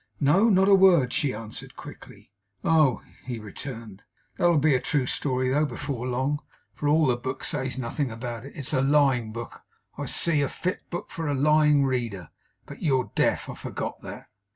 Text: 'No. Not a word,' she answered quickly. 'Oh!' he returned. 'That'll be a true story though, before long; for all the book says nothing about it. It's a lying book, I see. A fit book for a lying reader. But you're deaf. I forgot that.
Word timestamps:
'No. 0.19 0.49
Not 0.49 0.67
a 0.67 0.73
word,' 0.73 1.13
she 1.13 1.31
answered 1.31 1.75
quickly. 1.75 2.31
'Oh!' 2.63 3.03
he 3.25 3.37
returned. 3.37 4.01
'That'll 4.35 4.57
be 4.57 4.73
a 4.73 4.79
true 4.81 5.05
story 5.05 5.49
though, 5.51 5.67
before 5.67 6.07
long; 6.07 6.39
for 6.73 6.87
all 6.89 7.05
the 7.05 7.15
book 7.15 7.43
says 7.43 7.77
nothing 7.77 8.09
about 8.09 8.43
it. 8.43 8.53
It's 8.55 8.73
a 8.73 8.81
lying 8.81 9.31
book, 9.31 9.61
I 9.99 10.07
see. 10.07 10.41
A 10.41 10.49
fit 10.49 10.81
book 10.89 11.11
for 11.11 11.27
a 11.27 11.35
lying 11.35 11.85
reader. 11.85 12.29
But 12.65 12.81
you're 12.81 13.11
deaf. 13.13 13.47
I 13.47 13.53
forgot 13.53 14.01
that. 14.01 14.25